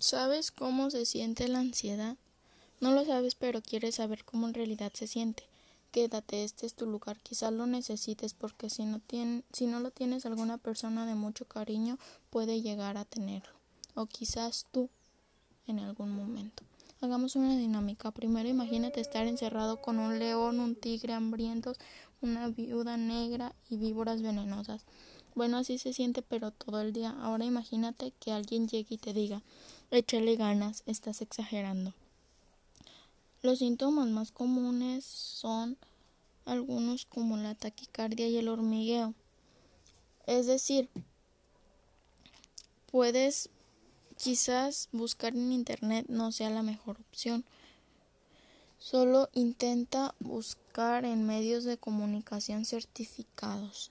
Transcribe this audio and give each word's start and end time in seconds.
¿Sabes 0.00 0.52
cómo 0.52 0.92
se 0.92 1.04
siente 1.04 1.48
la 1.48 1.58
ansiedad? 1.58 2.16
No 2.80 2.92
lo 2.92 3.04
sabes, 3.04 3.34
pero 3.34 3.60
quieres 3.62 3.96
saber 3.96 4.24
cómo 4.24 4.46
en 4.46 4.54
realidad 4.54 4.92
se 4.94 5.08
siente. 5.08 5.42
Quédate, 5.90 6.44
este 6.44 6.66
es 6.66 6.74
tu 6.74 6.86
lugar. 6.86 7.18
Quizás 7.18 7.52
lo 7.52 7.66
necesites 7.66 8.32
porque 8.32 8.70
si 8.70 8.84
no, 8.84 9.00
si 9.52 9.66
no 9.66 9.80
lo 9.80 9.90
tienes 9.90 10.24
alguna 10.24 10.56
persona 10.56 11.04
de 11.04 11.16
mucho 11.16 11.46
cariño 11.46 11.98
puede 12.30 12.62
llegar 12.62 12.96
a 12.96 13.04
tenerlo. 13.04 13.52
O 13.96 14.06
quizás 14.06 14.66
tú 14.70 14.88
en 15.66 15.80
algún 15.80 16.12
momento. 16.12 16.62
Hagamos 17.00 17.34
una 17.34 17.56
dinámica. 17.56 18.12
Primero 18.12 18.48
imagínate 18.48 19.00
estar 19.00 19.26
encerrado 19.26 19.82
con 19.82 19.98
un 19.98 20.20
león, 20.20 20.60
un 20.60 20.76
tigre 20.76 21.12
hambrientos, 21.12 21.78
una 22.20 22.46
viuda 22.46 22.96
negra 22.96 23.52
y 23.68 23.78
víboras 23.78 24.22
venenosas. 24.22 24.84
Bueno, 25.34 25.56
así 25.56 25.78
se 25.78 25.92
siente, 25.92 26.22
pero 26.22 26.50
todo 26.50 26.80
el 26.80 26.92
día. 26.92 27.16
Ahora 27.20 27.44
imagínate 27.44 28.12
que 28.18 28.32
alguien 28.32 28.68
llegue 28.68 28.96
y 28.96 28.98
te 28.98 29.12
diga, 29.12 29.42
échale 29.90 30.36
ganas, 30.36 30.82
estás 30.86 31.22
exagerando. 31.22 31.94
Los 33.42 33.60
síntomas 33.60 34.08
más 34.08 34.32
comunes 34.32 35.04
son 35.04 35.76
algunos 36.44 37.04
como 37.04 37.36
la 37.36 37.54
taquicardia 37.54 38.28
y 38.28 38.36
el 38.36 38.48
hormigueo. 38.48 39.14
Es 40.26 40.46
decir, 40.46 40.88
puedes 42.90 43.48
quizás 44.16 44.88
buscar 44.92 45.34
en 45.34 45.52
internet 45.52 46.06
no 46.08 46.32
sea 46.32 46.50
la 46.50 46.62
mejor 46.62 46.98
opción. 47.00 47.44
Solo 48.78 49.28
intenta 49.32 50.14
buscar 50.20 51.04
en 51.04 51.26
medios 51.26 51.64
de 51.64 51.78
comunicación 51.78 52.64
certificados 52.64 53.90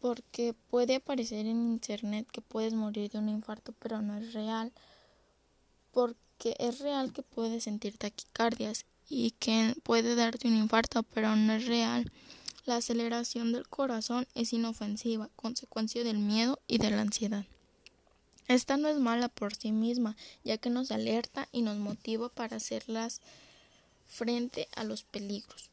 porque 0.00 0.54
puede 0.70 0.96
aparecer 0.96 1.46
en 1.46 1.72
internet 1.72 2.26
que 2.32 2.40
puedes 2.40 2.72
morir 2.72 3.10
de 3.10 3.18
un 3.18 3.28
infarto, 3.28 3.74
pero 3.78 4.00
no 4.00 4.16
es 4.16 4.32
real, 4.32 4.72
porque 5.92 6.54
es 6.58 6.80
real 6.80 7.12
que 7.12 7.22
puedes 7.22 7.64
sentir 7.64 7.98
taquicardias 7.98 8.84
y 9.08 9.32
que 9.32 9.74
puede 9.82 10.14
darte 10.14 10.48
un 10.48 10.56
infarto, 10.56 11.02
pero 11.02 11.34
no 11.36 11.52
es 11.52 11.66
real. 11.66 12.10
La 12.64 12.76
aceleración 12.76 13.52
del 13.52 13.68
corazón 13.68 14.26
es 14.34 14.52
inofensiva, 14.52 15.30
consecuencia 15.34 16.04
del 16.04 16.18
miedo 16.18 16.60
y 16.66 16.78
de 16.78 16.90
la 16.90 17.00
ansiedad. 17.00 17.44
Esta 18.46 18.76
no 18.76 18.88
es 18.88 18.98
mala 18.98 19.28
por 19.28 19.54
sí 19.54 19.72
misma, 19.72 20.16
ya 20.44 20.58
que 20.58 20.70
nos 20.70 20.90
alerta 20.90 21.48
y 21.52 21.62
nos 21.62 21.78
motiva 21.78 22.28
para 22.28 22.56
hacerlas 22.56 23.20
frente 24.06 24.68
a 24.74 24.84
los 24.84 25.04
peligros. 25.04 25.70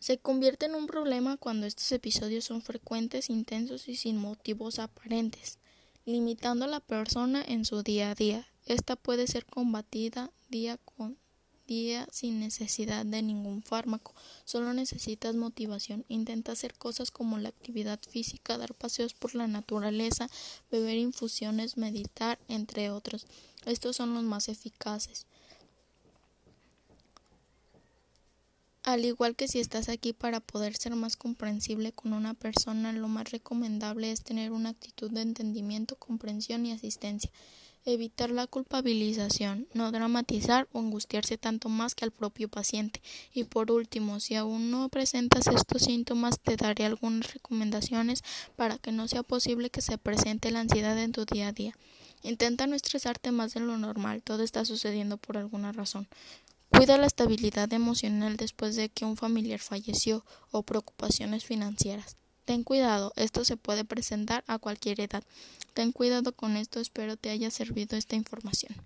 Se 0.00 0.18
convierte 0.18 0.66
en 0.66 0.74
un 0.74 0.86
problema 0.86 1.36
cuando 1.36 1.66
estos 1.66 1.90
episodios 1.92 2.44
son 2.44 2.60
frecuentes, 2.60 3.30
intensos 3.30 3.88
y 3.88 3.96
sin 3.96 4.18
motivos 4.18 4.78
aparentes, 4.78 5.58
limitando 6.04 6.64
a 6.64 6.68
la 6.68 6.80
persona 6.80 7.42
en 7.46 7.64
su 7.64 7.82
día 7.82 8.10
a 8.10 8.14
día. 8.14 8.46
Esta 8.66 8.96
puede 8.96 9.26
ser 9.26 9.46
combatida 9.46 10.30
día 10.48 10.76
con 10.78 11.18
día 11.66 12.06
sin 12.12 12.40
necesidad 12.40 13.04
de 13.04 13.22
ningún 13.22 13.62
fármaco. 13.62 14.14
Solo 14.44 14.72
necesitas 14.72 15.34
motivación. 15.34 16.04
Intenta 16.08 16.52
hacer 16.52 16.74
cosas 16.74 17.10
como 17.10 17.38
la 17.38 17.48
actividad 17.48 18.00
física, 18.08 18.58
dar 18.58 18.74
paseos 18.74 19.14
por 19.14 19.34
la 19.34 19.46
naturaleza, 19.46 20.28
beber 20.70 20.96
infusiones, 20.96 21.76
meditar, 21.76 22.38
entre 22.48 22.90
otros. 22.90 23.26
Estos 23.64 23.96
son 23.96 24.14
los 24.14 24.22
más 24.22 24.48
eficaces. 24.48 25.26
Al 28.86 29.04
igual 29.04 29.34
que 29.34 29.48
si 29.48 29.58
estás 29.58 29.88
aquí 29.88 30.12
para 30.12 30.38
poder 30.38 30.76
ser 30.76 30.94
más 30.94 31.16
comprensible 31.16 31.90
con 31.90 32.12
una 32.12 32.34
persona, 32.34 32.92
lo 32.92 33.08
más 33.08 33.32
recomendable 33.32 34.12
es 34.12 34.22
tener 34.22 34.52
una 34.52 34.68
actitud 34.68 35.10
de 35.10 35.22
entendimiento, 35.22 35.96
comprensión 35.96 36.64
y 36.64 36.70
asistencia. 36.70 37.32
Evitar 37.84 38.30
la 38.30 38.46
culpabilización, 38.46 39.66
no 39.74 39.90
dramatizar 39.90 40.68
o 40.70 40.78
angustiarse 40.78 41.36
tanto 41.36 41.68
más 41.68 41.96
que 41.96 42.04
al 42.04 42.12
propio 42.12 42.48
paciente. 42.48 43.02
Y 43.34 43.42
por 43.42 43.72
último, 43.72 44.20
si 44.20 44.36
aún 44.36 44.70
no 44.70 44.88
presentas 44.88 45.48
estos 45.48 45.82
síntomas, 45.82 46.38
te 46.38 46.54
daré 46.54 46.84
algunas 46.84 47.34
recomendaciones 47.34 48.22
para 48.54 48.78
que 48.78 48.92
no 48.92 49.08
sea 49.08 49.24
posible 49.24 49.68
que 49.68 49.80
se 49.80 49.98
presente 49.98 50.52
la 50.52 50.60
ansiedad 50.60 50.96
en 50.96 51.10
tu 51.10 51.24
día 51.24 51.48
a 51.48 51.52
día. 51.52 51.76
Intenta 52.22 52.66
no 52.66 52.74
estresarte 52.76 53.30
más 53.30 53.54
de 53.54 53.60
lo 53.60 53.78
normal, 53.78 54.22
todo 54.22 54.42
está 54.42 54.64
sucediendo 54.64 55.16
por 55.16 55.36
alguna 55.36 55.72
razón. 55.72 56.08
Cuida 56.76 56.98
la 56.98 57.06
estabilidad 57.06 57.72
emocional 57.72 58.36
después 58.36 58.76
de 58.76 58.90
que 58.90 59.06
un 59.06 59.16
familiar 59.16 59.60
falleció 59.60 60.26
o 60.50 60.62
preocupaciones 60.62 61.42
financieras. 61.42 62.16
Ten 62.44 62.64
cuidado, 62.64 63.14
esto 63.16 63.46
se 63.46 63.56
puede 63.56 63.86
presentar 63.86 64.44
a 64.46 64.58
cualquier 64.58 65.00
edad. 65.00 65.24
Ten 65.72 65.90
cuidado 65.90 66.32
con 66.32 66.58
esto, 66.58 66.78
espero 66.78 67.16
te 67.16 67.30
haya 67.30 67.50
servido 67.50 67.96
esta 67.96 68.14
información. 68.14 68.76